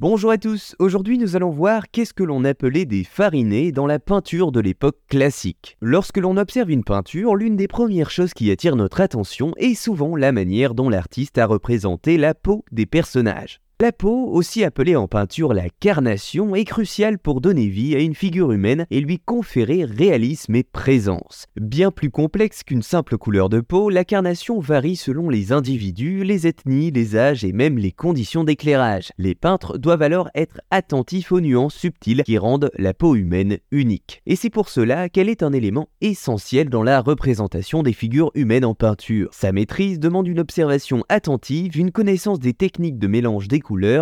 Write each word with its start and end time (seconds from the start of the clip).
Bonjour 0.00 0.30
à 0.30 0.38
tous, 0.38 0.76
aujourd'hui 0.78 1.18
nous 1.18 1.34
allons 1.34 1.50
voir 1.50 1.90
qu'est-ce 1.90 2.14
que 2.14 2.22
l'on 2.22 2.44
appelait 2.44 2.84
des 2.84 3.02
farinés 3.02 3.72
dans 3.72 3.88
la 3.88 3.98
peinture 3.98 4.52
de 4.52 4.60
l'époque 4.60 5.00
classique. 5.08 5.76
Lorsque 5.80 6.18
l'on 6.18 6.36
observe 6.36 6.70
une 6.70 6.84
peinture, 6.84 7.34
l'une 7.34 7.56
des 7.56 7.66
premières 7.66 8.08
choses 8.08 8.32
qui 8.32 8.48
attire 8.52 8.76
notre 8.76 9.00
attention 9.00 9.54
est 9.56 9.74
souvent 9.74 10.14
la 10.14 10.30
manière 10.30 10.74
dont 10.74 10.88
l'artiste 10.88 11.36
a 11.36 11.46
représenté 11.46 12.16
la 12.16 12.32
peau 12.34 12.64
des 12.70 12.86
personnages. 12.86 13.60
La 13.80 13.92
peau, 13.92 14.26
aussi 14.32 14.64
appelée 14.64 14.96
en 14.96 15.06
peinture 15.06 15.54
la 15.54 15.70
carnation, 15.70 16.56
est 16.56 16.64
cruciale 16.64 17.16
pour 17.16 17.40
donner 17.40 17.68
vie 17.68 17.94
à 17.94 18.00
une 18.00 18.16
figure 18.16 18.50
humaine 18.50 18.86
et 18.90 19.00
lui 19.00 19.20
conférer 19.20 19.84
réalisme 19.84 20.56
et 20.56 20.64
présence. 20.64 21.46
Bien 21.54 21.92
plus 21.92 22.10
complexe 22.10 22.64
qu'une 22.64 22.82
simple 22.82 23.16
couleur 23.18 23.48
de 23.48 23.60
peau, 23.60 23.88
la 23.88 24.04
carnation 24.04 24.58
varie 24.58 24.96
selon 24.96 25.30
les 25.30 25.52
individus, 25.52 26.24
les 26.24 26.48
ethnies, 26.48 26.90
les 26.90 27.16
âges 27.16 27.44
et 27.44 27.52
même 27.52 27.78
les 27.78 27.92
conditions 27.92 28.42
d'éclairage. 28.42 29.12
Les 29.16 29.36
peintres 29.36 29.78
doivent 29.78 30.02
alors 30.02 30.28
être 30.34 30.60
attentifs 30.72 31.30
aux 31.30 31.40
nuances 31.40 31.76
subtiles 31.76 32.24
qui 32.24 32.36
rendent 32.36 32.72
la 32.78 32.94
peau 32.94 33.14
humaine 33.14 33.58
unique. 33.70 34.22
Et 34.26 34.34
c'est 34.34 34.50
pour 34.50 34.70
cela 34.70 35.08
qu'elle 35.08 35.28
est 35.28 35.44
un 35.44 35.52
élément 35.52 35.88
essentiel 36.00 36.68
dans 36.68 36.82
la 36.82 37.00
représentation 37.00 37.84
des 37.84 37.92
figures 37.92 38.32
humaines 38.34 38.64
en 38.64 38.74
peinture. 38.74 39.28
Sa 39.30 39.52
maîtrise 39.52 40.00
demande 40.00 40.26
une 40.26 40.40
observation 40.40 41.04
attentive, 41.08 41.78
une 41.78 41.92
connaissance 41.92 42.40
des 42.40 42.54
techniques 42.54 42.98
de 42.98 43.06
mélange 43.06 43.46
des 43.46 43.60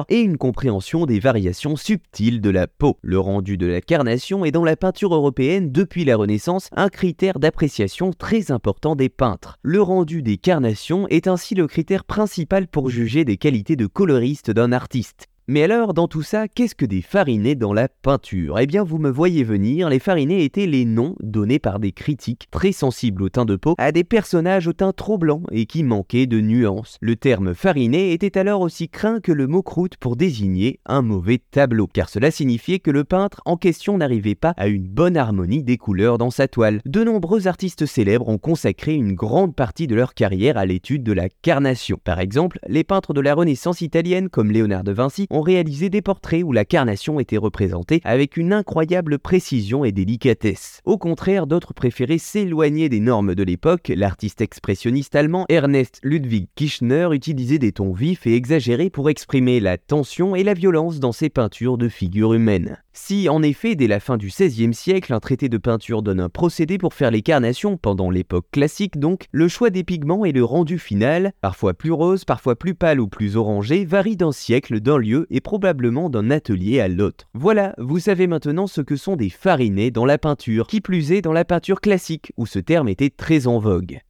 et 0.09 0.21
une 0.21 0.39
compréhension 0.39 1.07
des 1.07 1.19
variations 1.19 1.77
subtiles 1.77 2.41
de 2.41 2.51
la 2.51 2.67
peau. 2.67 2.99
Le 3.03 3.19
rendu 3.19 3.57
de 3.57 3.67
la 3.67 3.81
carnation 3.81 4.45
est 4.45 4.53
dans 4.53 4.65
la 4.65 4.77
peinture 4.77 5.15
européenne 5.15 5.73
depuis 5.73 6.05
la 6.05 6.17
Renaissance 6.17 6.69
un 6.77 6.89
critère 6.89 7.39
d'appréciation 7.39 8.13
très 8.13 8.53
important 8.53 8.95
des 8.95 9.09
peintres. 9.09 9.59
Le 9.63 9.83
rendu 9.83 10.23
des 10.23 10.37
carnations 10.37 11.09
est 11.09 11.27
ainsi 11.27 11.55
le 11.55 11.67
critère 11.67 12.05
principal 12.05 12.69
pour 12.69 12.91
juger 12.91 13.25
des 13.25 13.37
qualités 13.37 13.77
de 13.77 13.87
coloriste 13.87 14.51
d'un 14.51 14.73
artiste. 14.73 15.27
Mais 15.49 15.63
alors, 15.63 15.95
dans 15.95 16.09
tout 16.09 16.25
ça, 16.25 16.49
qu'est-ce 16.49 16.75
que 16.75 16.85
des 16.85 17.03
farinés 17.03 17.55
dans 17.55 17.73
la 17.73 17.87
peinture? 17.87 18.59
Eh 18.59 18.67
bien, 18.67 18.83
vous 18.83 18.99
me 18.99 19.11
voyez 19.11 19.45
venir, 19.45 19.89
les 19.89 20.01
farinés 20.01 20.43
étaient 20.43 20.67
les 20.67 20.85
noms 20.85 21.15
donnés 21.21 21.61
par 21.61 21.79
des 21.79 21.93
critiques 21.93 22.49
très 22.51 22.73
sensibles 22.73 23.23
au 23.23 23.29
teint 23.29 23.45
de 23.45 23.55
peau 23.55 23.77
à 23.79 23.93
des 23.93 24.03
personnages 24.03 24.67
au 24.67 24.73
teint 24.73 24.93
trop 24.93 25.19
blanc 25.19 25.45
et 25.53 25.67
qui 25.67 25.85
manquaient 25.85 26.27
de 26.27 26.41
nuances. 26.41 26.99
Le 27.01 27.15
terme 27.15 27.55
fariné 27.55 28.13
était 28.13 28.39
alors 28.39 28.61
aussi 28.61 28.89
craint 28.89 29.21
que 29.21 29.31
le 29.31 29.47
mot 29.47 29.63
croûte 29.63 29.97
pour 29.99 30.17
désigner 30.17 30.81
un 30.85 31.01
mauvais 31.01 31.39
tableau, 31.53 31.87
car 31.87 32.09
cela 32.09 32.33
signifiait 32.33 32.81
que 32.81 32.91
le 32.91 33.05
peintre 33.05 33.41
en 33.45 33.57
question 33.57 33.99
n'arrivait 33.99 34.35
pas 34.35 34.53
à 34.57 34.67
une 34.67 34.89
bonne 34.89 35.17
harmonie 35.17 35.63
des 35.63 35.77
couleurs 35.77 36.19
dans 36.19 36.33
sa 36.33 36.49
toile. 36.49 36.81
De 36.87 37.05
nombreux 37.05 37.47
artistes 37.47 37.87
célèbres 37.87 38.29
ont 38.29 38.39
consacré 38.39 38.95
une 38.95 39.13
grande 39.13 39.55
partie 39.55 39.87
de 39.87 39.95
leur 39.95 40.15
carrière 40.15 40.59
à 40.59 40.67
l'étude 40.67 41.05
de 41.05 41.13
la 41.13 41.29
carnation. 41.29 42.01
Par 42.03 42.19
exemple, 42.19 42.59
les 42.67 42.83
peintres 42.83 43.15
de 43.15 43.21
la 43.21 43.35
Renaissance 43.35 43.81
italienne 43.81 44.29
comme 44.29 44.51
Léonard 44.51 44.83
de 44.83 44.91
Vinci 44.91 45.29
ont 45.37 45.43
réalisé 45.43 45.91
des 45.91 46.03
portraits 46.03 46.43
où 46.43 46.53
la 46.53 46.65
carnation 46.65 47.21
était 47.21 47.37
représentée 47.37 48.01
avec 48.05 48.37
une 48.37 48.53
incroyable 48.55 49.19
précision 49.19 49.85
et 49.85 49.93
délicatesse. 49.93 50.81
Au 50.85 50.97
contraire, 50.97 51.47
d'autres 51.47 51.75
préféraient 51.75 52.19
s'éloigner 52.19 52.89
des 52.89 53.01
normes 53.01 53.35
de 53.35 53.43
l'époque. 53.43 53.93
L'artiste 53.95 54.41
expressionniste 54.41 55.15
allemand 55.15 55.45
Ernest 55.49 56.01
Ludwig 56.03 56.49
Kirchner 56.55 57.09
utilisait 57.13 57.59
des 57.59 57.73
tons 57.73 57.93
vifs 57.93 58.27
et 58.27 58.35
exagérés 58.35 58.91
pour 58.91 59.11
exprimer 59.11 59.61
la 59.61 59.77
tension 59.77 60.35
et 60.35 60.43
la 60.43 60.55
violence 60.55 61.01
dans 61.01 61.13
ses 61.13 61.29
peintures 61.29 61.77
de 61.77 61.89
figures 61.89 62.33
humaines. 62.33 62.79
Si, 62.99 63.29
en 63.29 63.43
effet, 63.43 63.77
dès 63.77 63.89
la 63.89 64.01
fin 64.01 64.17
du 64.17 64.29
XVIe 64.29 64.73
siècle, 64.73 65.13
un 65.13 65.21
traité 65.21 65.51
de 65.51 65.59
peinture 65.59 66.03
donne 66.03 66.19
un 66.19 66.31
procédé 66.31 66.79
pour 66.79 66.95
faire 66.95 67.11
les 67.11 67.21
carnations, 67.21 67.77
pendant 67.77 68.11
l'époque 68.11 68.47
classique 68.51 68.99
donc, 68.99 69.27
le 69.33 69.49
choix 69.49 69.69
des 69.69 69.85
pigments 69.85 70.25
et 70.25 70.33
le 70.33 70.43
rendu 70.43 70.79
final, 70.79 71.33
parfois 71.43 71.75
plus 71.75 71.93
rose, 71.93 72.25
parfois 72.25 72.57
plus 72.57 72.75
pâle 72.75 72.99
ou 72.99 73.07
plus 73.07 73.37
orangé, 73.37 73.85
varie 73.85 74.17
d'un 74.17 74.33
siècle, 74.33 74.81
d'un 74.81 74.97
lieu 74.97 75.27
et 75.29 75.43
probablement 75.43 76.09
d'un 76.09 76.31
atelier 76.31 76.81
à 76.81 76.89
l'autre. 76.89 77.27
Voilà, 77.35 77.75
vous 77.77 77.99
savez 77.99 78.27
maintenant 78.27 78.67
ce 78.67 78.81
que 78.81 78.97
sont 78.97 79.15
des 79.15 79.31
farinés 79.31 79.91
dans 79.91 80.07
la 80.07 80.17
peinture, 80.17 80.67
qui 80.67 80.81
plus 80.81 81.13
est 81.13 81.21
dans 81.21 81.35
la 81.35 81.45
peinture 81.45 81.83
classique, 81.83 82.33
où 82.39 82.47
ce 82.47 82.59
terme 82.59 82.89
était 82.89 83.11
très 83.11 83.47
en 83.47 83.59
vogue. 83.59 84.01